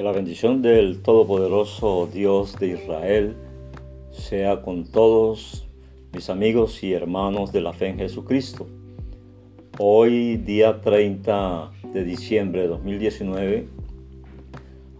Que 0.00 0.04
la 0.04 0.12
bendición 0.12 0.62
del 0.62 1.02
Todopoderoso 1.02 2.08
Dios 2.10 2.58
de 2.58 2.68
Israel 2.68 3.36
sea 4.12 4.62
con 4.62 4.90
todos 4.90 5.66
mis 6.14 6.30
amigos 6.30 6.82
y 6.82 6.94
hermanos 6.94 7.52
de 7.52 7.60
la 7.60 7.74
fe 7.74 7.88
en 7.88 7.98
Jesucristo. 7.98 8.66
Hoy, 9.78 10.38
día 10.38 10.80
30 10.80 11.72
de 11.92 12.04
diciembre 12.04 12.62
de 12.62 12.68
2019, 12.68 13.68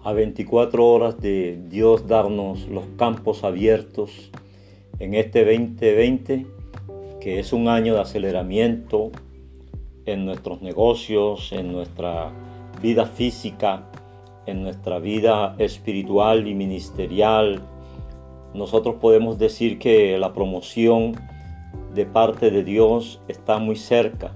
a 0.05 0.12
24 0.12 0.87
horas 0.87 1.19
de 1.19 1.59
Dios 1.71 2.07
darnos 2.07 2.69
los 2.69 2.85
campos 2.98 3.43
abiertos 3.43 4.30
en 4.98 5.14
este 5.14 5.46
2020, 5.46 6.45
que 7.23 7.38
es 7.38 7.55
un 7.55 7.69
año 7.69 7.95
de 7.95 8.01
aceleramiento 8.01 9.12
en 10.05 10.27
nuestros 10.27 10.60
negocios, 10.60 11.52
en 11.52 11.73
nuestra 11.73 12.30
vida 12.82 13.07
física, 13.07 13.91
en 14.47 14.62
nuestra 14.62 14.99
vida 14.99 15.55
espiritual 15.59 16.47
y 16.49 16.55
ministerial, 16.55 17.61
nosotros 18.55 18.97
podemos 19.01 19.39
decir 19.39 19.79
que 19.79 20.19
la 20.19 20.33
promoción 20.33 21.15
de 21.95 22.07
parte 22.07 22.51
de 22.51 22.65
Dios 22.65 23.21
está 23.29 23.59
muy 23.59 23.77
cerca, 23.77 24.33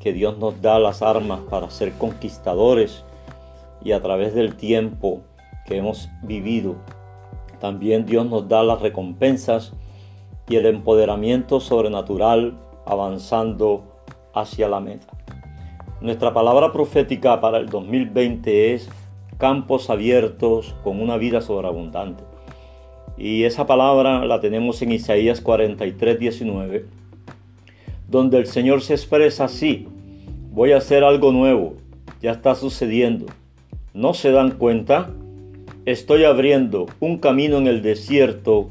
que 0.00 0.12
Dios 0.12 0.38
nos 0.38 0.60
da 0.62 0.78
las 0.78 1.02
armas 1.02 1.40
para 1.50 1.70
ser 1.70 1.92
conquistadores 1.92 3.04
y 3.82 3.92
a 3.92 4.00
través 4.00 4.34
del 4.34 4.56
tiempo 4.56 5.20
que 5.66 5.76
hemos 5.76 6.08
vivido, 6.22 6.76
también 7.60 8.04
Dios 8.04 8.26
nos 8.26 8.48
da 8.48 8.62
las 8.62 8.82
recompensas 8.82 9.72
y 10.48 10.56
el 10.56 10.66
empoderamiento 10.66 11.60
sobrenatural 11.60 12.58
avanzando 12.84 13.84
hacia 14.34 14.68
la 14.68 14.80
meta. 14.80 15.06
Nuestra 16.00 16.34
palabra 16.34 16.72
profética 16.72 17.40
para 17.40 17.56
el 17.56 17.70
2020 17.70 18.74
es 18.74 18.90
campos 19.44 19.90
abiertos 19.90 20.74
con 20.82 21.02
una 21.02 21.18
vida 21.18 21.42
sobreabundante. 21.42 22.24
Y 23.18 23.44
esa 23.44 23.66
palabra 23.66 24.24
la 24.24 24.40
tenemos 24.40 24.80
en 24.80 24.90
Isaías 24.90 25.42
43, 25.42 26.18
19, 26.18 26.86
donde 28.08 28.38
el 28.38 28.46
Señor 28.46 28.80
se 28.80 28.94
expresa 28.94 29.44
así, 29.44 29.86
voy 30.50 30.72
a 30.72 30.78
hacer 30.78 31.04
algo 31.04 31.30
nuevo, 31.30 31.74
ya 32.22 32.30
está 32.30 32.54
sucediendo. 32.54 33.26
¿No 33.92 34.14
se 34.14 34.30
dan 34.30 34.52
cuenta? 34.52 35.10
Estoy 35.84 36.24
abriendo 36.24 36.86
un 36.98 37.18
camino 37.18 37.58
en 37.58 37.66
el 37.66 37.82
desierto 37.82 38.70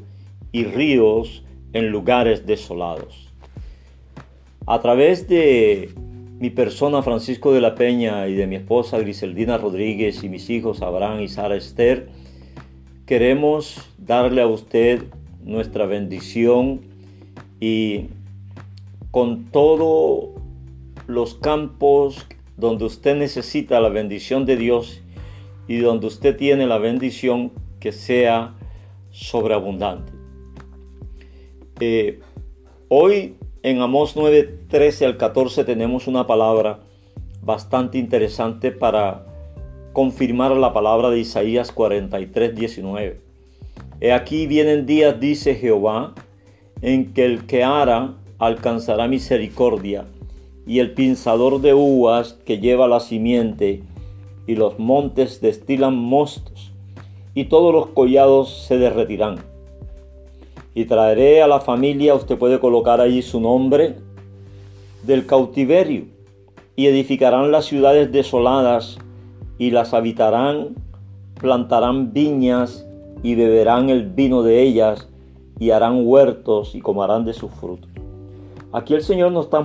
y 0.52 0.64
ríos 0.64 1.44
en 1.74 1.90
lugares 1.90 2.48
desolados. 2.48 3.32
A 4.66 4.82
través 4.82 5.28
de 5.28 5.94
mi 6.44 6.50
persona 6.50 7.02
Francisco 7.02 7.54
de 7.54 7.62
la 7.62 7.74
Peña 7.74 8.28
y 8.28 8.34
de 8.34 8.48
mi 8.48 8.58
esposa 8.58 9.00
Griseldina 9.00 9.58
Rodríguez 9.58 10.26
y 10.26 10.28
mis 10.28 10.50
hijos 10.50 10.82
Abraham 10.82 11.22
y 11.22 11.30
Sara 11.30 11.56
Esther, 11.56 12.10
queremos 13.06 13.90
darle 13.98 14.42
a 14.42 14.48
usted 14.48 15.04
nuestra 15.42 15.86
bendición 15.86 16.82
y 17.62 18.08
con 19.12 19.46
todos 19.52 20.32
los 21.08 21.36
campos 21.36 22.28
donde 22.58 22.84
usted 22.84 23.16
necesita 23.16 23.80
la 23.80 23.88
bendición 23.88 24.46
de 24.46 24.58
Dios 24.58 25.02
y 25.70 25.78
donde 25.78 26.08
usted 26.08 26.36
tiene 26.36 26.68
la 26.68 26.78
bendición 26.78 27.54
que 27.80 27.94
sea 27.94 28.54
sobreabundante. 29.12 30.12
Eh, 31.80 32.20
hoy 32.90 33.38
en 33.64 33.80
Amós 33.80 34.18
9, 34.18 34.66
13 34.68 35.06
al 35.06 35.18
14 35.18 35.64
tenemos 35.64 36.08
una 36.08 36.28
palabra 36.28 36.82
bastante 37.42 37.98
interesante 37.98 38.74
para 38.74 39.26
confirmar 39.94 40.52
la 40.52 40.74
palabra 40.74 41.10
de 41.10 41.20
Isaías 41.20 41.72
43, 41.72 42.56
19. 42.56 43.22
He 44.02 44.12
aquí 44.12 44.48
vienen 44.48 44.86
días, 44.86 45.18
dice 45.18 45.56
Jehová, 45.56 46.14
en 46.82 47.14
que 47.14 47.24
el 47.24 47.46
que 47.46 47.64
ara 47.64 48.16
alcanzará 48.38 49.08
misericordia, 49.08 50.08
y 50.68 50.80
el 50.80 50.92
pinzador 50.92 51.62
de 51.62 51.74
uvas 51.74 52.34
que 52.46 52.60
lleva 52.60 52.90
la 52.90 53.00
simiente, 53.00 53.82
y 54.46 54.56
los 54.56 54.78
montes 54.78 55.40
destilan 55.40 55.96
mostos, 55.96 56.74
y 57.34 57.46
todos 57.46 57.74
los 57.74 57.88
collados 57.88 58.66
se 58.68 58.78
derretirán 58.78 59.53
y 60.76 60.86
traeré 60.86 61.42
a 61.42 61.48
la 61.48 61.60
familia, 61.60 62.16
usted 62.16 62.38
puede 62.38 62.60
colocar 62.60 63.00
allí 63.00 63.22
su 63.22 63.40
nombre, 63.40 63.96
del 65.04 65.26
cautiverio, 65.26 66.06
y 66.76 66.88
edificarán 66.88 67.52
las 67.52 67.66
ciudades 67.66 68.12
desoladas 68.12 68.98
y 69.58 69.72
las 69.72 69.94
habitarán, 69.94 70.76
plantarán 71.40 72.14
viñas 72.14 72.86
y 73.22 73.36
beberán 73.36 73.90
el 73.90 74.08
vino 74.08 74.42
de 74.42 74.62
ellas 74.64 75.08
y 75.60 75.70
harán 75.70 76.08
huertos 76.08 76.74
y 76.74 76.82
comerán 76.82 77.26
de 77.26 77.34
sus 77.34 77.52
frutos. 77.52 77.90
Aquí 78.72 78.96
el 78.96 79.04
Señor 79.04 79.32
nos 79.32 79.46
está 79.46 79.64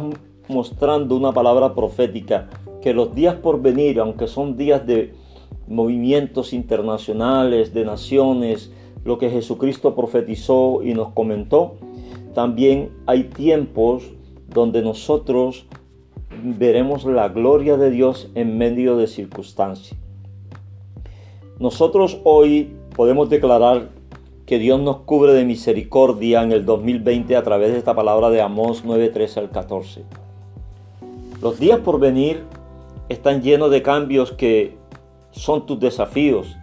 mostrando 0.49 1.17
una 1.17 1.33
palabra 1.33 1.75
profética 1.75 2.49
que 2.83 2.93
los 2.93 3.15
días 3.15 3.37
por 3.37 3.61
venir, 3.63 4.01
aunque 4.01 4.27
son 4.27 4.57
días 4.57 4.87
de 4.87 5.15
movimientos 5.67 6.53
internacionales, 6.53 7.73
de 7.73 7.85
naciones, 7.85 8.71
lo 9.09 9.17
que 9.17 9.31
Jesucristo 9.31 9.95
profetizó 9.95 10.83
y 10.83 10.93
nos 10.93 11.13
comentó, 11.13 11.77
también 12.35 12.91
hay 13.07 13.25
tiempos 13.25 14.05
donde 14.53 14.83
nosotros 14.83 15.65
veremos 16.43 17.07
la 17.07 17.31
gloria 17.31 17.79
de 17.79 17.91
Dios 17.91 18.29
en 18.35 18.59
medio 18.59 18.99
de 18.99 19.07
circunstancias. 19.07 19.99
Nosotros 21.59 22.21
hoy 22.25 22.75
podemos 22.95 23.31
declarar 23.31 23.89
que 24.45 24.59
Dios 24.59 24.79
nos 24.79 24.99
cubre 24.99 25.33
de 25.33 25.47
misericordia 25.47 26.43
en 26.43 26.53
el 26.53 26.67
2020 26.67 27.35
a 27.35 27.43
través 27.43 27.73
de 27.73 27.79
esta 27.79 27.95
palabra 27.95 28.29
de 28.29 28.43
Amós 28.43 28.85
9:13 28.85 29.39
al 29.39 29.51
14. 29.51 30.05
Los 31.41 31.59
días 31.59 31.79
por 31.79 31.99
venir 31.99 32.43
están 33.09 33.41
llenos 33.41 33.71
de 33.71 33.81
cambios 33.81 34.33
que 34.33 34.77
son 35.31 35.65
tus 35.65 35.81
desafíos, 35.81 36.58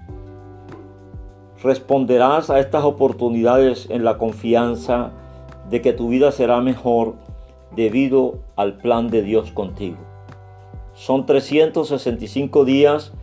Responderás 1.66 2.52
a 2.52 2.60
estas 2.60 2.84
oportunidades 2.84 3.88
en 3.90 4.04
la 4.06 4.20
confianza 4.20 5.10
de 5.68 5.82
que 5.82 5.94
tu 5.94 6.10
vida 6.10 6.32
será 6.32 6.62
mejor 6.62 7.16
debido 7.76 8.36
al 8.56 8.78
plan 8.78 9.10
de 9.10 9.24
Dios 9.24 9.50
contigo. 9.50 9.98
Son 10.94 11.26
365 11.26 12.66
días 12.66 13.14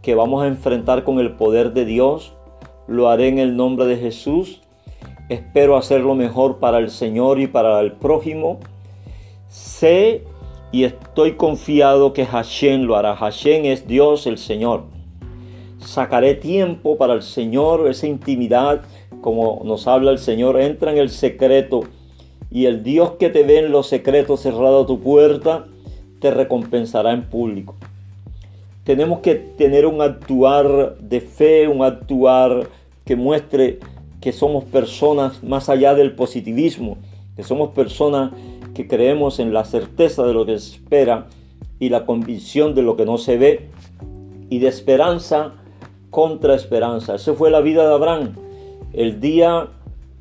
que 0.00 0.14
vamos 0.14 0.44
a 0.44 0.46
enfrentar 0.46 1.02
con 1.02 1.18
el 1.18 1.32
poder 1.32 1.72
de 1.72 1.84
Dios. 1.86 2.34
Lo 2.86 3.08
haré 3.08 3.26
en 3.26 3.40
el 3.40 3.56
nombre 3.56 3.86
de 3.86 3.96
Jesús. 3.96 4.60
Espero 5.28 5.76
hacerlo 5.76 6.14
mejor 6.14 6.58
para 6.58 6.78
el 6.78 6.90
Señor 6.90 7.40
y 7.40 7.48
para 7.48 7.80
el 7.80 7.90
prójimo. 7.90 8.60
Sé 9.48 10.22
y 10.70 10.84
estoy 10.84 11.32
confiado 11.32 12.12
que 12.12 12.26
Hashem 12.26 12.82
lo 12.82 12.94
hará. 12.94 13.16
Hashem 13.16 13.64
es 13.64 13.88
Dios 13.88 14.28
el 14.28 14.38
Señor 14.38 14.84
sacaré 15.80 16.34
tiempo 16.34 16.96
para 16.96 17.14
el 17.14 17.22
Señor, 17.22 17.88
esa 17.88 18.06
intimidad, 18.06 18.82
como 19.20 19.62
nos 19.64 19.86
habla 19.86 20.10
el 20.10 20.18
Señor, 20.18 20.60
entra 20.60 20.92
en 20.92 20.98
el 20.98 21.10
secreto 21.10 21.82
y 22.50 22.66
el 22.66 22.82
Dios 22.82 23.12
que 23.12 23.28
te 23.28 23.42
ve 23.42 23.58
en 23.58 23.72
los 23.72 23.88
secretos 23.88 24.40
cerrado 24.40 24.86
tu 24.86 25.00
puerta, 25.00 25.66
te 26.20 26.30
recompensará 26.30 27.12
en 27.12 27.24
público. 27.24 27.76
Tenemos 28.84 29.20
que 29.20 29.34
tener 29.34 29.86
un 29.86 30.00
actuar 30.00 30.96
de 30.98 31.20
fe, 31.20 31.68
un 31.68 31.82
actuar 31.82 32.68
que 33.04 33.16
muestre 33.16 33.78
que 34.20 34.32
somos 34.32 34.64
personas 34.64 35.42
más 35.42 35.68
allá 35.68 35.94
del 35.94 36.14
positivismo, 36.14 36.96
que 37.36 37.42
somos 37.42 37.70
personas 37.70 38.32
que 38.74 38.88
creemos 38.88 39.38
en 39.38 39.52
la 39.52 39.64
certeza 39.64 40.24
de 40.24 40.34
lo 40.34 40.46
que 40.46 40.58
se 40.58 40.76
espera 40.76 41.26
y 41.78 41.90
la 41.90 42.06
convicción 42.06 42.74
de 42.74 42.82
lo 42.82 42.96
que 42.96 43.04
no 43.04 43.18
se 43.18 43.36
ve 43.36 43.68
y 44.50 44.58
de 44.58 44.68
esperanza 44.68 45.54
contra 46.10 46.54
esperanza. 46.54 47.14
Esa 47.14 47.34
fue 47.34 47.50
la 47.50 47.60
vida 47.60 47.86
de 47.86 47.94
Abraham. 47.94 48.34
El 48.92 49.20
día 49.20 49.68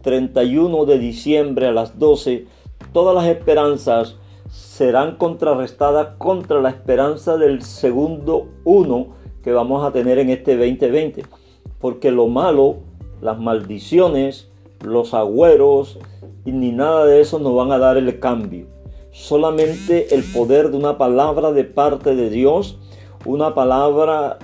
31 0.01 0.86
de 0.86 1.00
diciembre 1.00 1.68
a 1.68 1.72
las 1.72 1.98
12, 2.00 2.45
todas 2.94 3.16
las 3.16 3.25
esperanzas 3.25 4.16
serán 4.50 5.16
contrarrestadas 5.16 6.16
contra 6.18 6.62
la 6.62 6.69
esperanza 6.69 7.38
del 7.38 7.62
segundo 7.62 8.48
uno 8.63 9.07
que 9.44 9.51
vamos 9.51 9.86
a 9.86 9.92
tener 9.92 10.19
en 10.19 10.30
este 10.30 10.56
2020. 10.56 11.24
Porque 11.80 12.12
lo 12.12 12.28
malo, 12.28 12.78
las 13.22 13.39
maldiciones, 13.39 14.50
los 14.84 15.13
agüeros 15.13 16.00
y 16.45 16.51
ni 16.51 16.72
nada 16.72 17.06
de 17.06 17.22
eso 17.22 17.39
nos 17.39 17.56
van 17.56 17.72
a 17.72 17.78
dar 17.78 17.98
el 17.98 18.19
cambio. 18.19 18.68
Solamente 19.12 20.13
el 20.16 20.24
poder 20.24 20.69
de 20.69 20.78
una 20.78 20.98
palabra 20.98 21.51
de 21.51 21.63
parte 21.63 22.16
de 22.16 22.30
Dios, 22.30 22.78
una 23.25 23.54
palabra 23.54 24.38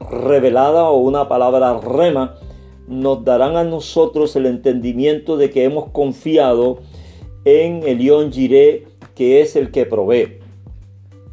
revelada 0.00 0.88
o 0.88 0.96
una 0.98 1.28
palabra 1.28 1.78
rema 1.80 2.36
nos 2.86 3.24
darán 3.24 3.56
a 3.56 3.64
nosotros 3.64 4.34
el 4.36 4.46
entendimiento 4.46 5.36
de 5.36 5.50
que 5.50 5.64
hemos 5.64 5.90
confiado 5.90 6.78
en 7.44 7.82
Elión 7.82 8.32
Jiré, 8.32 8.86
que 9.14 9.40
es 9.40 9.56
el 9.56 9.70
que 9.70 9.86
provee. 9.86 10.38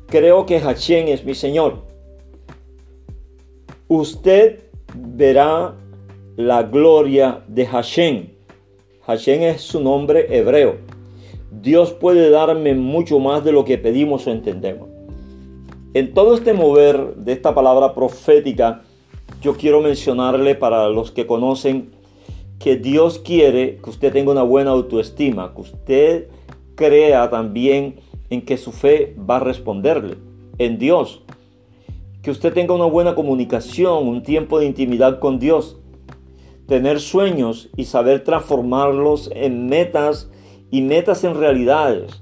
Creo 0.07 0.45
que 0.45 0.57
Hachén 0.57 1.07
es 1.07 1.25
mi 1.25 1.33
Señor. 1.33 1.83
Usted 3.87 4.59
verá 4.93 5.75
la 6.35 6.63
gloria 6.63 7.43
de 7.47 7.65
Hashem. 7.65 8.29
Hashem 9.05 9.41
es 9.43 9.61
su 9.61 9.79
nombre 9.79 10.37
hebreo. 10.37 10.77
Dios 11.51 11.93
puede 11.93 12.29
darme 12.29 12.73
mucho 12.73 13.19
más 13.19 13.43
de 13.43 13.51
lo 13.51 13.63
que 13.63 13.77
pedimos 13.77 14.27
o 14.27 14.31
entendemos. 14.31 14.94
En 15.95 16.13
todo 16.13 16.35
este 16.35 16.51
mover 16.51 17.15
de 17.15 17.31
esta 17.31 17.55
palabra 17.55 17.93
profética, 17.93 18.81
yo 19.41 19.55
quiero 19.55 19.79
mencionarle 19.79 20.53
para 20.53 20.89
los 20.89 21.09
que 21.11 21.25
conocen 21.25 21.91
que 22.59 22.75
Dios 22.75 23.17
quiere 23.17 23.77
que 23.77 23.91
usted 23.91 24.11
tenga 24.11 24.33
una 24.33 24.43
buena 24.43 24.71
autoestima, 24.71 25.53
que 25.55 25.61
usted 25.61 26.27
crea 26.75 27.29
también 27.29 28.01
en 28.29 28.41
que 28.41 28.57
su 28.57 28.73
fe 28.73 29.15
va 29.17 29.37
a 29.37 29.39
responderle 29.39 30.17
en 30.57 30.77
Dios, 30.77 31.21
que 32.21 32.31
usted 32.31 32.53
tenga 32.53 32.73
una 32.73 32.87
buena 32.87 33.15
comunicación, 33.15 34.05
un 34.05 34.21
tiempo 34.21 34.59
de 34.59 34.65
intimidad 34.65 35.19
con 35.19 35.39
Dios, 35.39 35.77
tener 36.67 36.99
sueños 36.99 37.69
y 37.77 37.85
saber 37.85 38.21
transformarlos 38.25 39.31
en 39.33 39.67
metas 39.67 40.29
y 40.71 40.81
metas 40.81 41.23
en 41.23 41.35
realidades. 41.35 42.21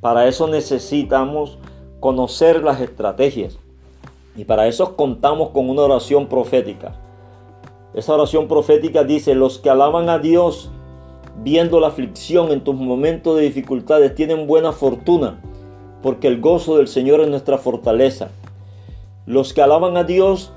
Para 0.00 0.28
eso 0.28 0.46
necesitamos 0.46 1.58
conocer 2.00 2.64
las 2.64 2.80
estrategias 2.80 3.58
y 4.34 4.44
para 4.44 4.66
eso 4.66 4.96
contamos 4.96 5.50
con 5.50 5.68
una 5.68 5.82
oración 5.82 6.26
profética. 6.26 6.94
Esa 7.94 8.14
oración 8.14 8.48
profética 8.48 9.04
dice, 9.04 9.34
los 9.34 9.58
que 9.58 9.68
alaban 9.68 10.08
a 10.08 10.18
Dios 10.18 10.70
viendo 11.42 11.80
la 11.80 11.88
aflicción 11.88 12.52
en 12.52 12.62
tus 12.62 12.74
momentos 12.74 13.36
de 13.36 13.42
dificultades 13.42 14.14
tienen 14.14 14.46
buena 14.46 14.72
fortuna, 14.72 15.40
porque 16.02 16.28
el 16.28 16.40
gozo 16.40 16.76
del 16.76 16.88
Señor 16.88 17.20
es 17.20 17.28
nuestra 17.28 17.58
fortaleza. 17.58 18.30
Los 19.26 19.52
que 19.52 19.62
alaban 19.62 19.96
a 19.96 20.04
Dios 20.04 20.52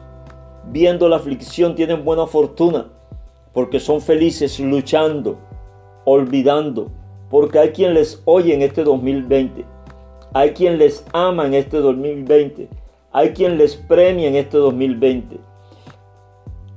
viendo 0.71 1.09
la 1.09 1.17
aflicción 1.17 1.75
tienen 1.75 2.05
buena 2.05 2.27
fortuna, 2.27 2.87
porque 3.53 3.79
son 3.79 4.01
felices 4.01 4.59
luchando, 4.59 5.37
olvidando, 6.05 6.89
porque 7.29 7.59
hay 7.59 7.69
quien 7.69 7.93
les 7.93 8.21
oye 8.25 8.53
en 8.53 8.61
este 8.61 8.83
2020, 8.83 9.65
hay 10.33 10.51
quien 10.51 10.77
les 10.77 11.05
ama 11.13 11.45
en 11.45 11.53
este 11.53 11.77
2020, 11.77 12.67
hay 13.11 13.29
quien 13.29 13.57
les 13.57 13.75
premia 13.75 14.27
en 14.27 14.35
este 14.35 14.57
2020. 14.57 15.37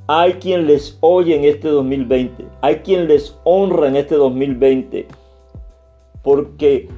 Hay 0.08 0.34
quien 0.34 0.68
les 0.68 0.98
oye 1.00 1.34
en 1.34 1.44
este 1.44 1.66
2020. 1.66 2.46
Hay 2.60 2.76
quien 2.76 3.08
les 3.08 3.36
honra 3.42 3.88
en 3.88 3.96
este 3.96 4.14
2020. 4.14 5.08
Porque 6.22 6.88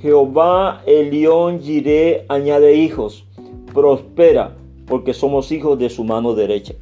Jehová 0.00 0.82
Elión 0.86 1.60
Jiré 1.60 2.24
añade 2.28 2.74
hijos. 2.76 3.26
Prospera 3.74 4.56
porque 4.86 5.12
somos 5.12 5.50
hijos 5.52 5.78
de 5.78 5.90
su 5.90 6.04
mano 6.04 6.34
derecha. 6.34 6.74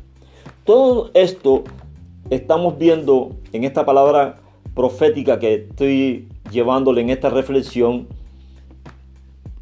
Todo 0.65 1.11
esto 1.15 1.65
estamos 2.31 2.79
viendo 2.79 3.31
en 3.53 3.65
esta 3.65 3.85
palabra 3.85 4.41
profética 4.75 5.39
que 5.39 5.55
estoy 5.55 6.29
llevándole 6.51 7.01
en 7.01 7.11
esta 7.11 7.29
reflexión. 7.29 8.07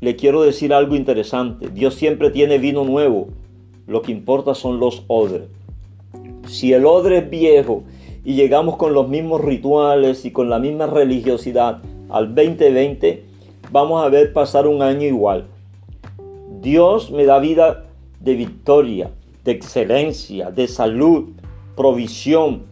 Le 0.00 0.16
quiero 0.16 0.42
decir 0.42 0.72
algo 0.72 0.96
interesante. 0.96 1.68
Dios 1.68 1.94
siempre 1.94 2.30
tiene 2.30 2.56
vino 2.56 2.84
nuevo. 2.84 3.28
Lo 3.86 4.00
que 4.00 4.12
importa 4.12 4.54
son 4.54 4.80
los 4.80 5.04
odres. 5.08 5.42
Si 6.46 6.72
el 6.72 6.86
odre 6.86 7.18
es 7.18 7.28
viejo 7.28 7.84
y 8.24 8.32
llegamos 8.34 8.76
con 8.76 8.94
los 8.94 9.08
mismos 9.08 9.42
rituales 9.42 10.24
y 10.24 10.30
con 10.30 10.48
la 10.48 10.58
misma 10.58 10.86
religiosidad 10.86 11.82
al 12.08 12.34
2020, 12.34 13.24
vamos 13.70 14.02
a 14.02 14.08
ver 14.08 14.32
pasar 14.32 14.66
un 14.66 14.80
año 14.80 15.06
igual. 15.06 15.44
Dios 16.62 17.10
me 17.10 17.26
da 17.26 17.38
vida 17.38 17.84
de 18.20 18.34
victoria, 18.34 19.10
de 19.44 19.52
excelencia, 19.52 20.50
de 20.50 20.66
salud, 20.66 21.30
provisión, 21.76 22.62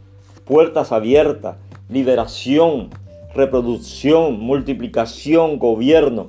puertas 0.47 0.93
abiertas, 0.93 1.57
liberación, 1.91 2.89
reproducción, 3.35 4.41
multiplicación, 4.41 5.59
gobierno, 5.59 6.29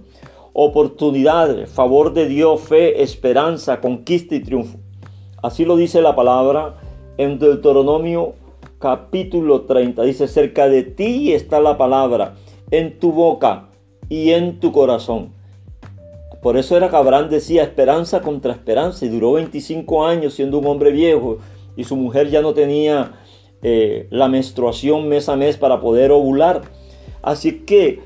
oportunidades, 0.61 1.69
favor 1.69 2.11
de 2.13 2.27
Dios, 2.27 2.59
fe, 2.59 3.01
esperanza, 3.01 3.79
conquista 3.79 4.35
y 4.35 4.41
triunfo. 4.41 4.77
Así 5.41 5.63
lo 5.63 5.77
dice 5.77 6.01
la 6.01 6.17
palabra 6.17 6.75
en 7.17 7.39
Deuteronomio 7.39 8.33
capítulo 8.77 9.61
30. 9.61 10.03
Dice, 10.03 10.27
cerca 10.27 10.67
de 10.67 10.83
ti 10.83 11.31
está 11.31 11.61
la 11.61 11.77
palabra, 11.77 12.35
en 12.71 13.00
tu 13.00 13.13
boca 13.13 13.69
y 14.09 14.31
en 14.31 14.59
tu 14.59 14.73
corazón. 14.73 15.31
Por 16.41 16.57
eso 16.57 16.75
era 16.75 16.89
que 16.89 16.95
Abraham 16.97 17.29
decía 17.29 17.63
esperanza 17.63 18.21
contra 18.21 18.51
esperanza 18.51 19.05
y 19.05 19.09
duró 19.09 19.31
25 19.33 20.05
años 20.05 20.33
siendo 20.33 20.59
un 20.59 20.65
hombre 20.67 20.91
viejo 20.91 21.38
y 21.77 21.85
su 21.85 21.95
mujer 21.95 22.29
ya 22.29 22.41
no 22.41 22.53
tenía 22.53 23.13
eh, 23.62 24.07
la 24.09 24.27
menstruación 24.27 25.07
mes 25.07 25.29
a 25.29 25.38
mes 25.38 25.55
para 25.55 25.79
poder 25.79 26.12
ovular. 26.12 26.63
Así 27.21 27.62
que 27.62 28.01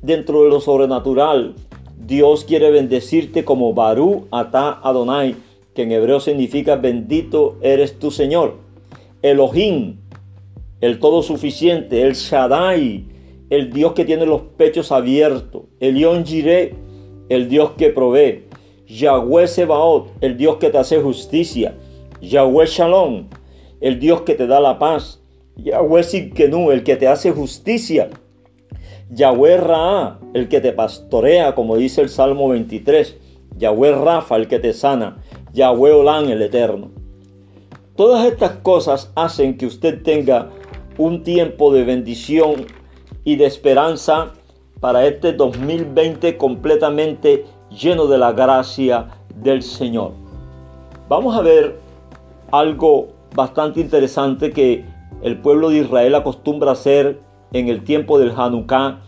dentro 0.00 0.44
de 0.44 0.48
lo 0.48 0.60
sobrenatural, 0.60 1.54
Dios 2.06 2.44
quiere 2.44 2.70
bendecirte 2.70 3.44
como 3.44 3.74
Barú 3.74 4.28
Ata 4.30 4.80
Adonai 4.82 5.36
que 5.74 5.82
en 5.82 5.92
hebreo 5.92 6.18
significa 6.18 6.74
bendito 6.74 7.56
eres 7.62 8.00
tu 8.00 8.10
Señor. 8.10 8.56
Elohim, 9.22 9.98
el 10.80 10.98
todo 10.98 11.22
suficiente, 11.22 12.02
el 12.02 12.14
Shaddai, 12.14 13.04
el 13.48 13.72
Dios 13.72 13.92
que 13.92 14.04
tiene 14.04 14.26
los 14.26 14.42
pechos 14.56 14.90
abiertos, 14.90 15.62
Elión 15.78 16.24
Jireh, 16.24 16.74
el 17.28 17.48
Dios 17.48 17.72
que 17.78 17.90
provee, 17.90 18.42
Yahweh 18.88 19.46
Sebaot, 19.46 20.08
el 20.20 20.36
Dios 20.36 20.56
que 20.56 20.70
te 20.70 20.78
hace 20.78 21.00
justicia, 21.00 21.76
Yahweh 22.20 22.66
Shalom, 22.66 23.28
el 23.80 24.00
Dios 24.00 24.22
que 24.22 24.34
te 24.34 24.48
da 24.48 24.58
la 24.58 24.80
paz, 24.80 25.20
Yahweh 25.56 26.02
Sidkenu, 26.02 26.72
el 26.72 26.82
que 26.82 26.96
te 26.96 27.06
hace 27.06 27.30
justicia, 27.30 28.10
Yahweh 29.10 29.56
Ra, 29.56 30.18
el 30.34 30.48
que 30.48 30.60
te 30.60 30.72
pastorea, 30.72 31.54
como 31.54 31.76
dice 31.76 32.02
el 32.02 32.10
Salmo 32.10 32.48
23, 32.50 33.16
Yahweh 33.56 33.92
Rafa, 33.92 34.36
el 34.36 34.48
que 34.48 34.58
te 34.58 34.72
sana, 34.72 35.16
Yahweh 35.54 35.92
Olán 35.92 36.28
el 36.28 36.42
Eterno. 36.42 36.90
Todas 37.96 38.26
estas 38.26 38.52
cosas 38.58 39.10
hacen 39.14 39.56
que 39.56 39.66
usted 39.66 40.02
tenga 40.02 40.50
un 40.98 41.22
tiempo 41.22 41.72
de 41.72 41.84
bendición 41.84 42.66
y 43.24 43.36
de 43.36 43.46
esperanza 43.46 44.32
para 44.80 45.06
este 45.06 45.32
2020 45.32 46.36
completamente 46.36 47.46
lleno 47.70 48.06
de 48.06 48.18
la 48.18 48.32
gracia 48.32 49.08
del 49.34 49.62
Señor. 49.62 50.12
Vamos 51.08 51.36
a 51.36 51.40
ver 51.40 51.80
algo 52.50 53.08
bastante 53.34 53.80
interesante 53.80 54.50
que 54.52 54.84
el 55.22 55.38
pueblo 55.40 55.70
de 55.70 55.78
Israel 55.78 56.14
acostumbra 56.14 56.72
hacer 56.72 57.20
en 57.52 57.68
el 57.68 57.84
tiempo 57.84 58.18
del 58.18 58.32
Hanukkah 58.36 59.00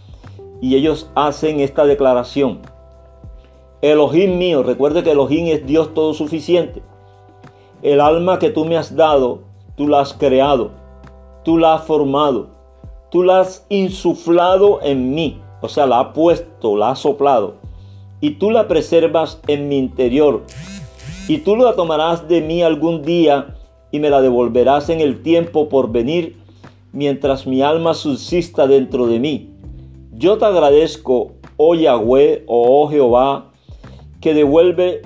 y 0.60 0.76
ellos 0.76 1.10
hacen 1.14 1.60
esta 1.60 1.84
declaración. 1.84 2.60
Elohim 3.82 4.36
mío, 4.38 4.62
recuerde 4.62 5.02
que 5.02 5.12
Elohim 5.12 5.46
es 5.46 5.66
Dios 5.66 5.94
todo 5.94 6.12
suficiente. 6.12 6.82
El 7.82 8.00
alma 8.00 8.38
que 8.38 8.50
tú 8.50 8.66
me 8.66 8.76
has 8.76 8.94
dado, 8.94 9.40
tú 9.76 9.88
la 9.88 10.00
has 10.00 10.12
creado, 10.12 10.70
tú 11.44 11.56
la 11.56 11.74
has 11.74 11.84
formado, 11.84 12.48
tú 13.10 13.22
la 13.22 13.40
has 13.40 13.64
insuflado 13.70 14.80
en 14.82 15.14
mí, 15.14 15.40
o 15.62 15.68
sea, 15.68 15.86
la 15.86 16.00
has 16.00 16.08
puesto, 16.08 16.76
la 16.76 16.90
has 16.90 16.98
soplado, 16.98 17.54
y 18.20 18.32
tú 18.32 18.50
la 18.50 18.68
preservas 18.68 19.40
en 19.46 19.68
mi 19.68 19.78
interior, 19.78 20.42
y 21.26 21.38
tú 21.38 21.56
la 21.56 21.74
tomarás 21.74 22.28
de 22.28 22.42
mí 22.42 22.62
algún 22.62 23.02
día 23.02 23.54
y 23.90 23.98
me 23.98 24.10
la 24.10 24.20
devolverás 24.20 24.90
en 24.90 25.00
el 25.00 25.22
tiempo 25.22 25.68
por 25.68 25.90
venir, 25.90 26.36
mientras 26.92 27.46
mi 27.46 27.62
alma 27.62 27.94
subsista 27.94 28.66
dentro 28.66 29.06
de 29.06 29.18
mí. 29.20 29.50
Yo 30.12 30.38
te 30.38 30.44
agradezco, 30.44 31.32
oh 31.56 31.74
Yahweh, 31.74 32.44
oh 32.46 32.88
Jehová, 32.88 33.52
que 34.20 34.34
devuelve 34.34 35.02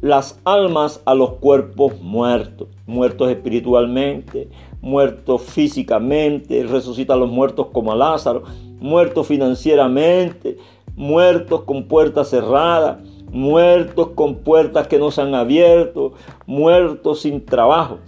las 0.00 0.40
almas 0.44 1.02
a 1.06 1.14
los 1.14 1.34
cuerpos 1.34 2.00
muertos, 2.00 2.68
muertos 2.86 3.30
espiritualmente, 3.30 4.48
muertos 4.80 5.42
físicamente, 5.42 6.62
resucita 6.64 7.14
a 7.14 7.16
los 7.16 7.30
muertos 7.30 7.68
como 7.72 7.92
a 7.92 7.96
Lázaro, 7.96 8.42
muertos 8.80 9.26
financieramente, 9.26 10.58
muertos 10.94 11.62
con 11.62 11.84
puertas 11.84 12.28
cerradas, 12.28 12.98
muertos 13.32 14.10
con 14.14 14.36
puertas 14.36 14.86
que 14.88 14.98
no 14.98 15.10
se 15.10 15.22
han 15.22 15.34
abierto, 15.34 16.12
muertos 16.46 17.20
sin 17.20 17.44
trabajo. 17.44 17.98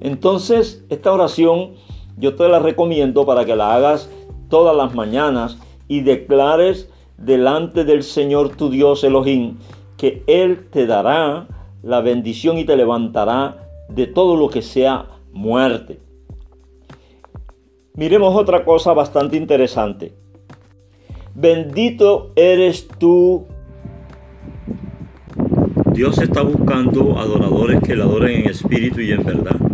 Entonces, 0.00 0.84
esta 0.90 1.12
oración 1.12 1.74
yo 2.16 2.34
te 2.34 2.48
la 2.48 2.58
recomiendo 2.58 3.26
para 3.26 3.44
que 3.44 3.56
la 3.56 3.74
hagas 3.74 4.10
todas 4.48 4.76
las 4.76 4.94
mañanas 4.94 5.58
y 5.88 6.00
declares 6.00 6.90
delante 7.18 7.84
del 7.84 8.02
Señor 8.02 8.56
tu 8.56 8.70
Dios 8.70 9.04
Elohim 9.04 9.58
que 9.96 10.22
Él 10.26 10.66
te 10.70 10.86
dará 10.86 11.48
la 11.82 12.00
bendición 12.00 12.58
y 12.58 12.64
te 12.64 12.76
levantará 12.76 13.68
de 13.88 14.06
todo 14.06 14.36
lo 14.36 14.48
que 14.48 14.62
sea 14.62 15.06
muerte. 15.32 16.00
Miremos 17.94 18.34
otra 18.34 18.64
cosa 18.64 18.92
bastante 18.92 19.36
interesante. 19.36 20.12
Bendito 21.34 22.32
eres 22.36 22.88
tú. 22.98 23.46
Dios 25.92 26.18
está 26.18 26.42
buscando 26.42 27.18
adoradores 27.18 27.80
que 27.82 27.96
le 27.96 28.02
adoren 28.02 28.42
en 28.42 28.50
espíritu 28.50 29.00
y 29.00 29.12
en 29.12 29.24
verdad. 29.24 29.65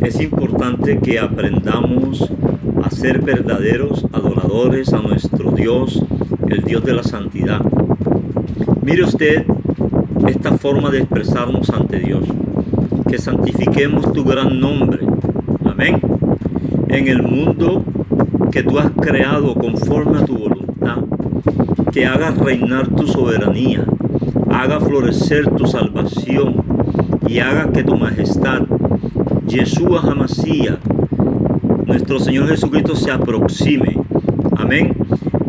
Es 0.00 0.20
importante 0.20 0.98
que 0.98 1.18
aprendamos 1.18 2.30
a 2.82 2.90
ser 2.90 3.20
verdaderos 3.22 4.06
adoradores 4.12 4.92
a 4.92 4.98
nuestro 4.98 5.50
Dios, 5.52 6.02
el 6.48 6.62
Dios 6.62 6.84
de 6.84 6.92
la 6.92 7.02
santidad. 7.02 7.60
Mire 8.82 9.04
usted 9.04 9.44
esta 10.26 10.52
forma 10.58 10.90
de 10.90 10.98
expresarnos 10.98 11.70
ante 11.70 11.98
Dios. 11.98 12.24
Que 13.08 13.18
santifiquemos 13.18 14.12
tu 14.12 14.24
gran 14.24 14.60
nombre. 14.60 15.00
Amén. 15.64 16.00
En 16.88 17.08
el 17.08 17.22
mundo 17.22 17.82
que 18.52 18.62
tú 18.62 18.78
has 18.78 18.90
creado 18.90 19.54
conforme 19.54 20.18
a 20.18 20.24
tu 20.24 20.36
voluntad, 20.36 20.98
que 21.92 22.06
hagas 22.06 22.36
reinar 22.38 22.88
tu 22.88 23.06
soberanía, 23.06 23.84
haga 24.50 24.80
florecer 24.80 25.50
tu 25.50 25.66
salvación 25.66 26.62
y 27.26 27.40
haga 27.40 27.70
que 27.72 27.82
tu 27.82 27.96
majestad, 27.96 28.62
Yeshua 29.48 30.02
Hamasía, 30.02 30.78
nuestro 31.86 32.20
Señor 32.20 32.48
Jesucristo, 32.48 32.94
se 32.94 33.10
aproxime. 33.10 33.96
Amén. 34.56 34.94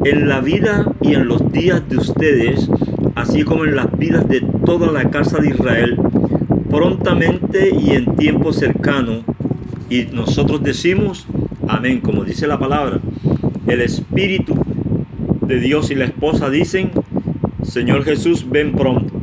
En 0.05 0.29
la 0.29 0.39
vida 0.39 0.93
y 1.01 1.15
en 1.15 1.27
los 1.27 1.51
días 1.51 1.87
de 1.89 1.97
ustedes, 1.97 2.69
así 3.15 3.43
como 3.43 3.65
en 3.65 3.75
las 3.75 3.91
vidas 3.97 4.25
de 4.29 4.39
toda 4.65 4.89
la 4.93 5.09
casa 5.09 5.39
de 5.39 5.49
Israel, 5.49 5.97
prontamente 6.69 7.75
y 7.75 7.91
en 7.91 8.15
tiempo 8.15 8.53
cercano. 8.53 9.23
Y 9.89 10.05
nosotros 10.13 10.63
decimos, 10.63 11.27
amén, 11.67 11.99
como 11.99 12.23
dice 12.23 12.47
la 12.47 12.57
palabra, 12.57 12.99
el 13.67 13.81
Espíritu 13.81 14.55
de 15.41 15.59
Dios 15.59 15.91
y 15.91 15.95
la 15.95 16.05
esposa 16.05 16.49
dicen, 16.49 16.91
Señor 17.63 18.05
Jesús, 18.05 18.49
ven 18.49 18.71
pronto. 18.71 19.13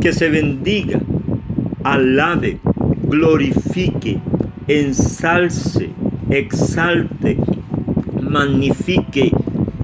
Que 0.00 0.12
se 0.12 0.28
bendiga, 0.28 0.98
alabe, 1.84 2.58
glorifique, 3.06 4.20
ensalce, 4.66 5.90
exalte, 6.30 7.36
magnifique, 8.20 9.32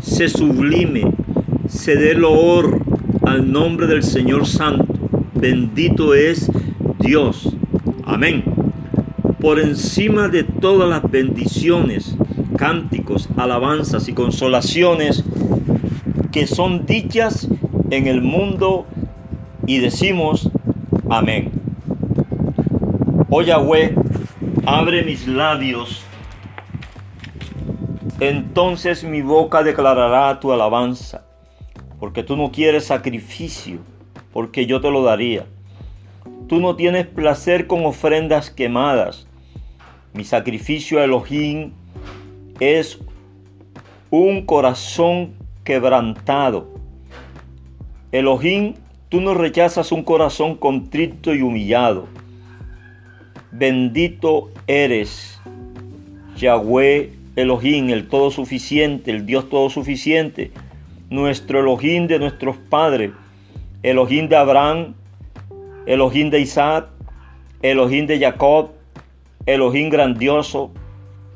se 0.00 0.28
sublime, 0.28 1.04
se 1.68 1.96
dé 1.96 2.14
loor 2.14 2.82
al 3.22 3.50
nombre 3.50 3.86
del 3.86 4.02
Señor 4.02 4.46
Santo. 4.46 4.94
Bendito 5.34 6.14
es 6.14 6.50
Dios. 6.98 7.56
Amén. 8.04 8.44
Por 9.40 9.58
encima 9.58 10.28
de 10.28 10.44
todas 10.44 10.88
las 10.88 11.08
bendiciones, 11.10 12.16
cánticos, 12.56 13.28
alabanzas 13.36 14.08
y 14.08 14.12
consolaciones 14.12 15.24
que 16.30 16.46
son 16.46 16.86
dichas 16.86 17.48
en 17.90 18.06
el 18.06 18.22
mundo 18.22 18.86
y 19.66 19.78
decimos 19.78 20.50
amén. 21.10 21.61
Oh 23.34 23.40
Yahweh, 23.40 23.94
abre 24.66 25.04
mis 25.04 25.26
labios, 25.26 26.04
entonces 28.20 29.04
mi 29.04 29.22
boca 29.22 29.62
declarará 29.62 30.38
tu 30.38 30.52
alabanza, 30.52 31.24
porque 31.98 32.22
tú 32.22 32.36
no 32.36 32.52
quieres 32.52 32.84
sacrificio, 32.84 33.78
porque 34.34 34.66
yo 34.66 34.82
te 34.82 34.90
lo 34.90 35.02
daría. 35.02 35.46
Tú 36.46 36.60
no 36.60 36.76
tienes 36.76 37.06
placer 37.06 37.66
con 37.66 37.86
ofrendas 37.86 38.50
quemadas. 38.50 39.26
Mi 40.12 40.24
sacrificio 40.24 41.00
a 41.00 41.04
Elohim 41.04 41.72
es 42.60 42.98
un 44.10 44.44
corazón 44.44 45.32
quebrantado. 45.64 46.68
Elohim, 48.12 48.74
tú 49.08 49.22
no 49.22 49.32
rechazas 49.32 49.90
un 49.90 50.02
corazón 50.02 50.54
contrito 50.54 51.34
y 51.34 51.40
humillado. 51.40 52.08
Bendito 53.52 54.50
eres, 54.66 55.38
Yahweh 56.36 57.10
Elohim, 57.36 57.90
el 57.90 58.08
todo 58.08 58.30
suficiente, 58.30 59.10
el 59.10 59.26
Dios 59.26 59.50
todo 59.50 59.68
suficiente, 59.68 60.50
nuestro 61.10 61.60
Elohim 61.60 62.06
de 62.06 62.18
nuestros 62.18 62.56
padres, 62.56 63.12
Elohim 63.82 64.28
de 64.28 64.36
Abraham, 64.36 64.94
Elohim 65.84 66.30
de 66.30 66.40
Isaac, 66.40 66.88
Elohim 67.60 68.06
de 68.06 68.18
Jacob, 68.18 68.70
Elohim 69.44 69.90
grandioso, 69.90 70.70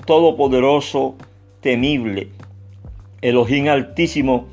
todopoderoso, 0.06 1.16
temible. 1.60 2.28
Elohim 3.20 3.68
altísimo, 3.68 4.46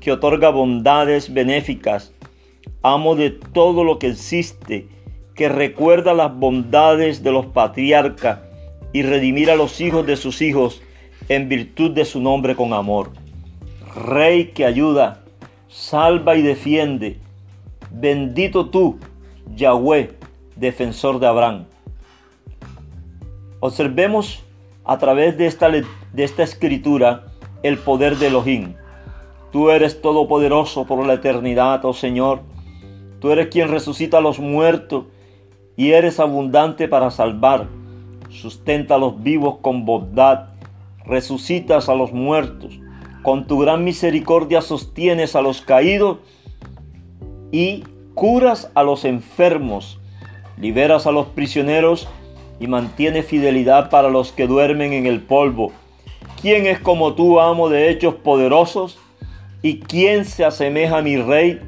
que 0.00 0.12
otorga 0.12 0.50
bondades 0.50 1.34
benéficas, 1.34 2.12
amo 2.82 3.16
de 3.16 3.30
todo 3.30 3.82
lo 3.82 3.98
que 3.98 4.06
existe, 4.06 4.86
que 5.38 5.48
recuerda 5.48 6.14
las 6.14 6.36
bondades 6.36 7.22
de 7.22 7.30
los 7.30 7.46
patriarcas 7.46 8.40
y 8.92 9.02
redimir 9.02 9.52
a 9.52 9.54
los 9.54 9.80
hijos 9.80 10.04
de 10.04 10.16
sus 10.16 10.42
hijos 10.42 10.82
en 11.28 11.48
virtud 11.48 11.92
de 11.92 12.04
su 12.04 12.20
nombre 12.20 12.56
con 12.56 12.72
amor. 12.72 13.12
Rey 13.94 14.46
que 14.46 14.64
ayuda, 14.64 15.22
salva 15.68 16.34
y 16.34 16.42
defiende. 16.42 17.20
Bendito 17.92 18.68
tú, 18.70 18.98
Yahweh, 19.54 20.10
defensor 20.56 21.20
de 21.20 21.28
Abraham. 21.28 21.66
Observemos 23.60 24.42
a 24.84 24.98
través 24.98 25.38
de 25.38 25.46
esta, 25.46 25.70
de 25.70 25.84
esta 26.16 26.42
escritura 26.42 27.26
el 27.62 27.78
poder 27.78 28.16
de 28.16 28.26
Elohim. 28.26 28.74
Tú 29.52 29.70
eres 29.70 30.02
todopoderoso 30.02 30.84
por 30.84 31.06
la 31.06 31.14
eternidad, 31.14 31.84
oh 31.84 31.92
Señor. 31.94 32.40
Tú 33.20 33.30
eres 33.30 33.46
quien 33.48 33.68
resucita 33.68 34.18
a 34.18 34.20
los 34.20 34.40
muertos 34.40 35.04
y 35.78 35.92
eres 35.92 36.18
abundante 36.18 36.88
para 36.88 37.12
salvar. 37.12 37.68
Sustenta 38.30 38.96
a 38.96 38.98
los 38.98 39.22
vivos 39.22 39.58
con 39.62 39.86
bondad. 39.86 40.48
Resucitas 41.06 41.88
a 41.88 41.94
los 41.94 42.12
muertos. 42.12 42.80
Con 43.22 43.46
tu 43.46 43.60
gran 43.60 43.84
misericordia 43.84 44.60
sostienes 44.60 45.36
a 45.36 45.40
los 45.40 45.62
caídos 45.62 46.18
y 47.52 47.84
curas 48.14 48.72
a 48.74 48.82
los 48.82 49.04
enfermos. 49.04 50.00
Liberas 50.60 51.06
a 51.06 51.12
los 51.12 51.28
prisioneros 51.28 52.08
y 52.58 52.66
mantienes 52.66 53.26
fidelidad 53.26 53.88
para 53.88 54.10
los 54.10 54.32
que 54.32 54.48
duermen 54.48 54.92
en 54.92 55.06
el 55.06 55.20
polvo. 55.20 55.70
¿Quién 56.42 56.66
es 56.66 56.80
como 56.80 57.14
tú, 57.14 57.38
amo 57.38 57.68
de 57.68 57.88
hechos 57.88 58.16
poderosos? 58.16 58.98
¿Y 59.62 59.78
quién 59.78 60.24
se 60.24 60.44
asemeja 60.44 60.98
a 60.98 61.02
mi 61.02 61.18
rey? 61.18 61.60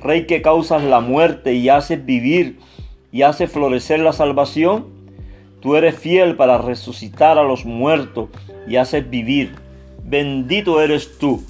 Rey 0.00 0.28
que 0.28 0.40
causas 0.40 0.84
la 0.84 1.00
muerte 1.00 1.54
y 1.54 1.68
haces 1.68 2.06
vivir 2.06 2.60
y 3.12 3.22
haces 3.22 3.50
florecer 3.50 4.00
la 4.00 4.12
salvación. 4.12 4.86
Tú 5.60 5.76
eres 5.76 5.94
fiel 5.98 6.36
para 6.36 6.58
resucitar 6.58 7.38
a 7.38 7.42
los 7.42 7.64
muertos 7.64 8.28
y 8.66 8.76
haces 8.76 9.08
vivir. 9.08 9.54
Bendito 10.04 10.80
eres 10.80 11.18
tú, 11.18 11.44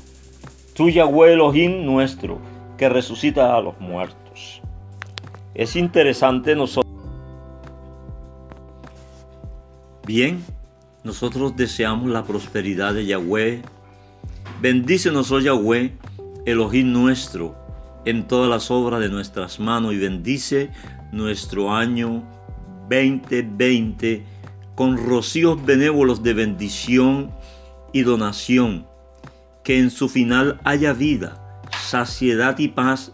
tú 0.74 0.88
Yahweh 0.88 1.32
Elohim 1.32 1.84
nuestro, 1.84 2.38
que 2.76 2.88
resucita 2.88 3.56
a 3.56 3.60
los 3.60 3.78
muertos. 3.80 4.60
Es 5.54 5.76
interesante 5.76 6.54
nosotros. 6.54 6.92
Bien, 10.06 10.44
nosotros 11.04 11.56
deseamos 11.56 12.10
la 12.10 12.24
prosperidad 12.24 12.94
de 12.94 13.06
Yahweh. 13.06 13.62
Bendícenos, 14.60 15.30
oh 15.30 15.40
Yahweh, 15.40 15.92
Elohim 16.44 16.92
nuestro, 16.92 17.54
en 18.04 18.26
todas 18.26 18.50
las 18.50 18.70
obras 18.70 19.00
de 19.00 19.08
nuestras 19.08 19.60
manos 19.60 19.92
y 19.94 19.98
bendice 19.98 20.70
nuestro 21.12 21.74
año 21.74 22.22
2020 22.88 24.24
con 24.74 24.96
rocíos 24.96 25.64
benévolos 25.64 26.22
de 26.22 26.34
bendición 26.34 27.30
y 27.92 28.02
donación, 28.02 28.86
que 29.62 29.78
en 29.78 29.90
su 29.90 30.08
final 30.08 30.60
haya 30.64 30.92
vida, 30.92 31.60
saciedad 31.82 32.58
y 32.58 32.68
paz 32.68 33.12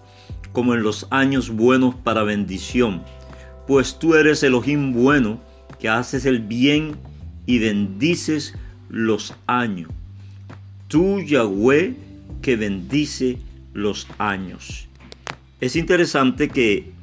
como 0.52 0.74
en 0.74 0.82
los 0.82 1.06
años 1.10 1.50
buenos 1.50 1.94
para 1.94 2.22
bendición, 2.22 3.02
pues 3.66 3.98
tú 3.98 4.14
eres 4.14 4.42
Elohim 4.42 4.92
bueno, 4.92 5.40
que 5.78 5.88
haces 5.88 6.24
el 6.24 6.40
bien 6.40 6.96
y 7.46 7.58
bendices 7.58 8.54
los 8.88 9.34
años. 9.46 9.90
Tú, 10.88 11.20
Yahweh, 11.20 11.96
que 12.42 12.56
bendice 12.56 13.38
los 13.74 14.06
años. 14.18 14.88
Es 15.60 15.74
interesante 15.74 16.48
que 16.48 16.95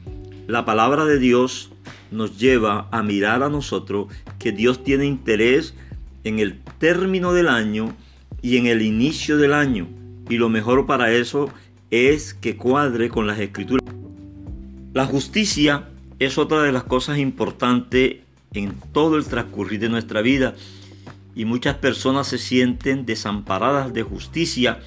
la 0.53 0.65
palabra 0.65 1.05
de 1.05 1.17
Dios 1.17 1.71
nos 2.11 2.37
lleva 2.37 2.87
a 2.91 3.01
mirar 3.01 3.41
a 3.41 3.49
nosotros 3.49 4.13
que 4.37 4.51
Dios 4.51 4.83
tiene 4.83 5.07
interés 5.07 5.73
en 6.23 6.37
el 6.37 6.59
término 6.77 7.33
del 7.33 7.47
año 7.47 7.95
y 8.43 8.57
en 8.57 8.67
el 8.67 8.83
inicio 8.83 9.37
del 9.37 9.51
año. 9.51 9.87
Y 10.29 10.37
lo 10.37 10.49
mejor 10.49 10.85
para 10.85 11.11
eso 11.11 11.49
es 11.89 12.35
que 12.35 12.55
cuadre 12.55 13.09
con 13.09 13.25
las 13.25 13.39
escrituras. 13.39 13.83
La 14.93 15.07
justicia 15.07 15.89
es 16.19 16.37
otra 16.37 16.61
de 16.61 16.71
las 16.71 16.83
cosas 16.83 17.17
importantes 17.17 18.17
en 18.53 18.75
todo 18.91 19.17
el 19.17 19.25
transcurrir 19.25 19.79
de 19.79 19.89
nuestra 19.89 20.21
vida 20.21 20.53
y 21.33 21.45
muchas 21.45 21.77
personas 21.77 22.27
se 22.27 22.37
sienten 22.37 23.07
desamparadas 23.07 23.91
de 23.91 24.03
justicia 24.03 24.81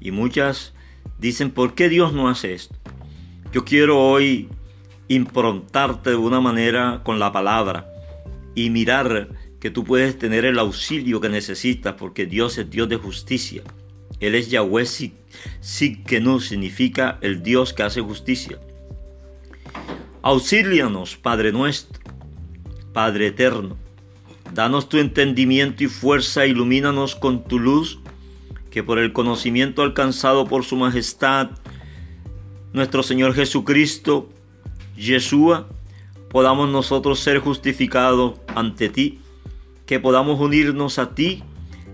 y 0.00 0.10
muchas 0.10 0.72
dicen, 1.18 1.50
¿por 1.50 1.74
qué 1.74 1.90
Dios 1.90 2.14
no 2.14 2.30
hace 2.30 2.54
esto? 2.54 2.74
Yo 3.52 3.66
quiero 3.66 4.00
hoy 4.00 4.48
improntarte 5.14 6.10
de 6.10 6.16
una 6.16 6.40
manera 6.40 7.00
con 7.04 7.18
la 7.18 7.32
palabra 7.32 7.86
y 8.54 8.70
mirar 8.70 9.28
que 9.60 9.70
tú 9.70 9.84
puedes 9.84 10.18
tener 10.18 10.44
el 10.44 10.58
auxilio 10.58 11.20
que 11.20 11.28
necesitas 11.28 11.94
porque 11.94 12.26
Dios 12.26 12.58
es 12.58 12.70
Dios 12.70 12.88
de 12.88 12.96
justicia. 12.96 13.62
Él 14.20 14.34
es 14.34 14.50
Yahweh 14.50 14.86
no 16.20 16.40
significa 16.40 17.18
el 17.20 17.42
Dios 17.42 17.72
que 17.72 17.82
hace 17.82 18.00
justicia. 18.00 18.58
Auxílianos, 20.22 21.16
Padre 21.16 21.52
nuestro, 21.52 22.00
Padre 22.92 23.28
eterno. 23.28 23.76
Danos 24.54 24.88
tu 24.88 24.98
entendimiento 24.98 25.82
y 25.82 25.88
fuerza, 25.88 26.46
ilumínanos 26.46 27.16
con 27.16 27.44
tu 27.44 27.58
luz, 27.58 27.98
que 28.70 28.82
por 28.82 28.98
el 28.98 29.12
conocimiento 29.12 29.82
alcanzado 29.82 30.46
por 30.46 30.64
su 30.64 30.76
majestad, 30.76 31.50
nuestro 32.72 33.02
Señor 33.02 33.34
Jesucristo, 33.34 34.28
Yeshua, 35.02 35.66
podamos 36.30 36.70
nosotros 36.70 37.18
ser 37.18 37.40
justificados 37.40 38.34
ante 38.54 38.88
ti, 38.88 39.18
que 39.84 39.98
podamos 39.98 40.40
unirnos 40.40 41.00
a 41.00 41.14
ti 41.14 41.42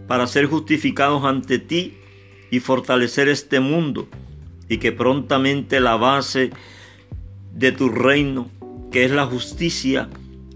para 0.06 0.26
ser 0.26 0.44
justificados 0.44 1.24
ante 1.24 1.58
ti 1.58 1.96
y 2.50 2.60
fortalecer 2.60 3.28
este 3.28 3.60
mundo 3.60 4.08
y 4.68 4.76
que 4.76 4.92
prontamente 4.92 5.80
la 5.80 5.96
base 5.96 6.50
de 7.54 7.72
tu 7.72 7.88
reino, 7.88 8.50
que 8.92 9.06
es 9.06 9.10
la 9.10 9.24
justicia, 9.24 10.10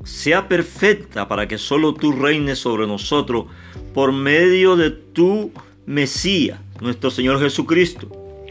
sea 0.04 0.47
perfecta 0.47 1.28
para 1.28 1.49
que 1.49 1.56
solo 1.56 1.94
tú 1.94 2.12
reines 2.12 2.59
sobre 2.59 2.87
nosotros 2.87 3.47
por 3.94 4.12
medio 4.12 4.76
de 4.76 4.90
tu 4.90 5.52
Mesías, 5.87 6.61
nuestro 6.82 7.11
Señor 7.11 7.40
Jesucristo, 7.40 8.09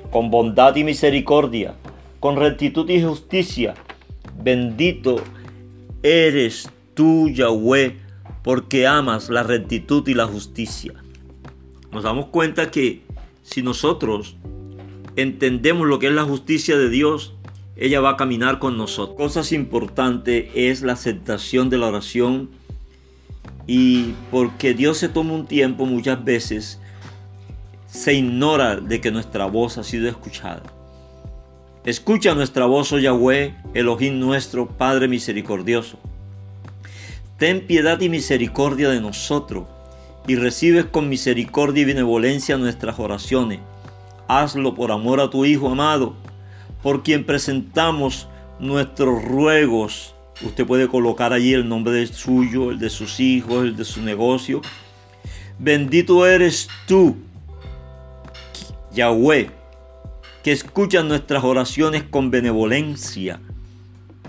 con 0.09 0.31
bondad 0.31 0.75
y 0.75 0.83
misericordia, 0.83 1.75
con 2.19 2.35
rectitud 2.35 2.89
y 2.89 3.03
justicia. 3.03 3.75
Bendito 4.43 5.21
eres 6.03 6.69
tú, 6.93 7.29
Yahweh, 7.29 7.97
porque 8.43 8.87
amas 8.87 9.29
la 9.29 9.43
rectitud 9.43 10.07
y 10.07 10.13
la 10.13 10.25
justicia. 10.25 10.93
Nos 11.91 12.03
damos 12.03 12.27
cuenta 12.27 12.71
que 12.71 13.03
si 13.43 13.61
nosotros 13.61 14.35
entendemos 15.15 15.87
lo 15.87 15.99
que 15.99 16.07
es 16.07 16.13
la 16.13 16.23
justicia 16.23 16.77
de 16.77 16.89
Dios, 16.89 17.33
ella 17.75 18.01
va 18.01 18.11
a 18.11 18.17
caminar 18.17 18.59
con 18.59 18.77
nosotros. 18.77 19.17
Cosas 19.17 19.51
importantes 19.51 20.49
es 20.55 20.81
la 20.81 20.93
aceptación 20.93 21.69
de 21.69 21.77
la 21.77 21.87
oración 21.87 22.49
y 23.67 24.13
porque 24.31 24.73
Dios 24.73 24.97
se 24.97 25.09
toma 25.09 25.33
un 25.33 25.45
tiempo 25.45 25.85
muchas 25.85 26.23
veces 26.23 26.79
se 27.87 28.13
ignora 28.13 28.77
de 28.77 29.01
que 29.01 29.11
nuestra 29.11 29.45
voz 29.45 29.77
ha 29.77 29.83
sido 29.83 30.07
escuchada. 30.07 30.63
Escucha 31.83 32.35
nuestra 32.35 32.67
voz, 32.67 32.93
oh 32.93 32.99
Yahweh, 32.99 33.55
Elohim 33.73 34.19
nuestro, 34.19 34.67
Padre 34.67 35.07
misericordioso. 35.07 35.97
Ten 37.39 37.65
piedad 37.65 37.99
y 38.01 38.07
misericordia 38.07 38.89
de 38.89 39.01
nosotros 39.01 39.65
y 40.27 40.35
recibes 40.35 40.85
con 40.85 41.09
misericordia 41.09 41.81
y 41.81 41.85
benevolencia 41.85 42.55
nuestras 42.57 42.99
oraciones. 42.99 43.61
Hazlo 44.27 44.75
por 44.75 44.91
amor 44.91 45.19
a 45.21 45.31
tu 45.31 45.43
Hijo 45.43 45.69
amado, 45.69 46.13
por 46.83 47.01
quien 47.01 47.25
presentamos 47.25 48.27
nuestros 48.59 49.23
ruegos. 49.25 50.13
Usted 50.45 50.67
puede 50.67 50.87
colocar 50.87 51.33
allí 51.33 51.55
el 51.55 51.67
nombre 51.67 52.05
suyo, 52.05 52.69
el 52.69 52.77
de 52.77 52.91
sus 52.91 53.19
hijos, 53.19 53.63
el 53.63 53.75
de 53.75 53.85
su 53.85 54.03
negocio. 54.03 54.61
Bendito 55.57 56.27
eres 56.27 56.69
tú, 56.85 57.15
Yahweh, 58.93 59.60
que 60.43 60.51
escucha 60.51 61.03
nuestras 61.03 61.43
oraciones 61.43 62.03
con 62.03 62.31
benevolencia. 62.31 63.39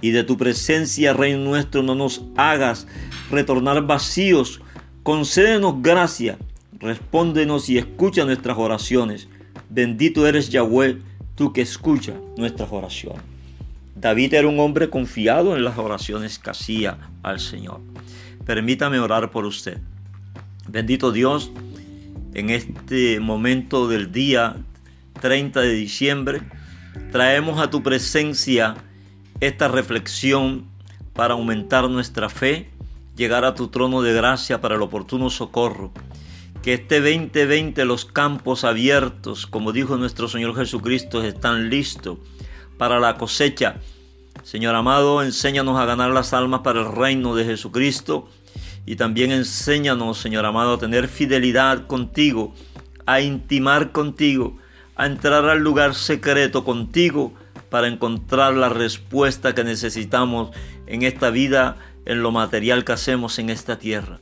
Y 0.01 0.11
de 0.11 0.25
tu 0.25 0.37
presencia, 0.37 1.13
Rey 1.13 1.37
nuestro, 1.37 1.83
no 1.83 1.95
nos 1.95 2.23
hagas 2.37 2.87
retornar 3.31 3.87
vacíos, 3.87 4.61
Concédenos 5.03 5.83
gracia, 5.83 6.39
respóndenos 6.79 7.69
y 7.69 7.77
escucha 7.77 8.25
nuestras 8.25 8.57
oraciones. 8.57 9.27
Bendito 9.69 10.29
eres 10.29 10.49
Yahweh, 10.49 10.99
tú 11.35 11.53
que 11.53 11.61
escuchas 11.61 12.15
nuestras 12.37 12.71
oraciones. 12.71 13.21
David 13.97 14.35
era 14.35 14.47
un 14.47 14.61
hombre 14.61 14.91
confiado 14.91 15.57
en 15.57 15.65
las 15.65 15.77
oraciones 15.77 16.39
que 16.39 16.51
hacía 16.51 16.99
al 17.25 17.41
Señor. 17.41 17.81
Permítame 18.47 19.01
orar 19.01 19.33
por 19.33 19.45
usted. 19.45 19.79
Bendito 20.69 21.11
Dios, 21.11 21.51
en 22.35 22.51
este 22.51 23.19
momento 23.19 23.89
del 23.89 24.13
día 24.13 24.55
30 25.23 25.61
de 25.61 25.73
diciembre, 25.73 26.43
traemos 27.13 27.61
a 27.61 27.71
tu 27.71 27.83
presencia 27.83 28.75
esta 29.41 29.69
reflexión 29.69 30.67
para 31.15 31.35
aumentar 31.35 31.89
nuestra 31.89 32.29
fe 32.29 32.71
llegar 33.17 33.45
a 33.45 33.55
tu 33.55 33.69
trono 33.69 34.03
de 34.03 34.13
gracia 34.13 34.61
para 34.61 34.75
el 34.75 34.83
oportuno 34.83 35.31
socorro. 35.31 35.93
Que 36.63 36.75
este 36.75 37.01
2020 37.01 37.85
los 37.85 38.05
campos 38.05 38.65
abiertos, 38.65 39.47
como 39.47 39.71
dijo 39.71 39.97
nuestro 39.97 40.27
Señor 40.27 40.57
Jesucristo, 40.57 41.23
están 41.23 41.71
listos 41.71 42.19
para 42.77 42.99
la 42.99 43.17
cosecha. 43.17 43.77
Señor 44.43 44.75
amado, 44.75 45.23
enséñanos 45.23 45.79
a 45.79 45.85
ganar 45.85 46.11
las 46.11 46.33
almas 46.33 46.63
para 46.63 46.81
el 46.81 46.93
reino 46.93 47.37
de 47.37 47.45
Jesucristo 47.45 48.29
y 48.87 48.97
también 48.97 49.31
enséñanos, 49.31 50.19
Señor 50.19 50.47
amado, 50.47 50.75
a 50.75 50.79
tener 50.79 51.07
fidelidad 51.07 51.87
contigo, 51.87 52.55
a 53.07 53.21
intimar 53.21 53.93
contigo, 53.93 54.57
a 54.97 55.07
entrar 55.07 55.45
al 55.47 55.61
lugar 55.61 55.95
secreto 55.95 56.65
contigo 56.65 57.33
para 57.71 57.89
encontrar 57.89 58.55
la 58.55 58.69
respuesta 58.69 59.55
que 59.55 59.65
necesitamos 59.65 60.51
en 60.87 61.03
esta 61.03 61.31
vida 61.31 61.77
en 62.05 62.23
lo 62.23 62.31
material 62.31 62.85
que 62.85 62.93
hacemos 62.93 63.39
en 63.39 63.51
esta 63.51 63.79
tierra. 63.79 64.21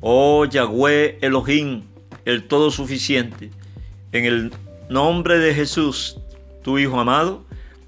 Oh 0.00 0.44
Yahweh 0.44 1.18
Elohim, 1.22 1.82
el 2.24 2.44
todo 2.44 2.70
suficiente, 2.70 3.50
en 4.12 4.24
el 4.24 4.52
nombre 4.88 5.38
de 5.38 5.54
Jesús, 5.54 6.18
tu 6.62 6.78
Hijo 6.78 7.00
amado, 7.00 7.44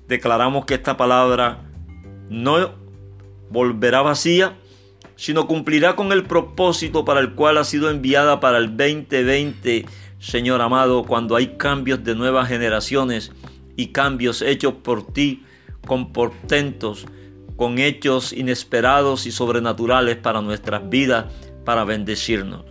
declaramos 0.09 0.65
que 0.65 0.75
esta 0.75 0.97
palabra 0.97 1.59
no 2.29 2.73
volverá 3.51 4.03
vacía, 4.03 4.55
sino 5.17 5.47
cumplirá 5.47 5.97
con 5.97 6.13
el 6.13 6.25
propósito 6.25 7.05
para 7.05 7.21
el 7.21 7.35
cual 7.35 7.59
ha 7.59 7.65
sido 7.65 7.91
enviada 7.91 8.41
para 8.41 8.59
el 8.59 8.77
2020, 8.77 9.85
Señor 10.21 10.61
amado, 10.61 11.05
cuando 11.05 11.35
hay 11.35 11.57
cambios 11.57 12.05
de 12.05 12.15
nuevas 12.15 12.47
generaciones 12.47 13.33
y 13.75 13.87
cambios 13.87 14.43
hechos 14.43 14.75
por 14.75 15.07
ti 15.07 15.45
con 15.87 16.13
portentos, 16.13 17.07
con 17.57 17.79
hechos 17.79 18.35
inesperados 18.35 19.27
y 19.27 19.33
sobrenaturales 19.33 20.17
para 20.17 20.43
nuestras 20.43 20.89
vidas, 20.91 21.25
para 21.65 21.85
bendecirnos. 21.85 22.65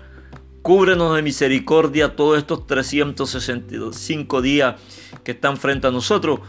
Cúbrenos 0.62 1.16
de 1.16 1.24
misericordia 1.24 2.16
todos 2.16 2.38
estos 2.38 2.68
365 2.68 4.42
días 4.44 4.76
que 5.24 5.32
están 5.32 5.58
frente 5.58 5.88
a 5.88 5.92
nosotros 5.92 6.42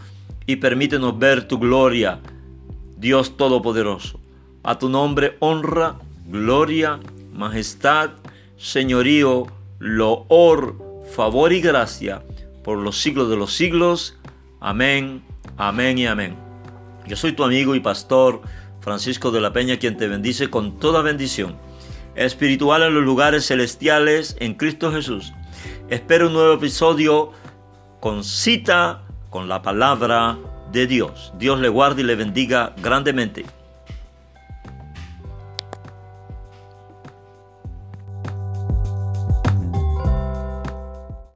y 0.45 0.57
permítenos 0.57 1.17
ver 1.17 1.47
tu 1.47 1.57
gloria, 1.57 2.19
Dios 2.97 3.37
Todopoderoso. 3.37 4.19
A 4.61 4.77
tu 4.77 4.87
nombre 4.89 5.37
honra, 5.39 5.95
gloria, 6.27 6.99
majestad, 7.33 8.11
señorío, 8.57 9.47
loor, 9.79 10.90
favor 11.11 11.53
y 11.53 11.61
gracia 11.61 12.23
por 12.63 12.77
los 12.77 13.01
siglos 13.01 13.29
de 13.29 13.35
los 13.35 13.53
siglos. 13.53 14.17
Amén, 14.59 15.23
amén 15.57 15.97
y 15.97 16.07
amén. 16.07 16.35
Yo 17.05 17.15
soy 17.15 17.33
tu 17.33 17.43
amigo 17.43 17.75
y 17.75 17.79
pastor 17.79 18.41
Francisco 18.79 19.31
de 19.31 19.41
la 19.41 19.53
Peña 19.53 19.77
quien 19.77 19.97
te 19.97 20.07
bendice 20.07 20.49
con 20.49 20.79
toda 20.79 21.01
bendición 21.01 21.57
espiritual 22.15 22.83
en 22.83 22.93
los 22.93 23.03
lugares 23.03 23.47
celestiales 23.47 24.35
en 24.39 24.53
Cristo 24.55 24.91
Jesús. 24.91 25.33
Espero 25.89 26.27
un 26.27 26.33
nuevo 26.33 26.53
episodio 26.53 27.31
con 27.99 28.23
cita 28.23 29.03
con 29.29 29.47
la 29.47 29.61
palabra 29.61 30.37
de 30.71 30.87
Dios. 30.87 31.33
Dios 31.37 31.59
le 31.59 31.69
guarde 31.69 32.01
y 32.01 32.05
le 32.05 32.15
bendiga 32.15 32.73
grandemente. 32.81 33.45